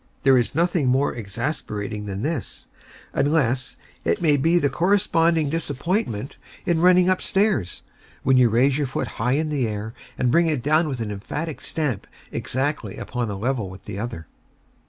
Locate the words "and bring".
10.17-10.47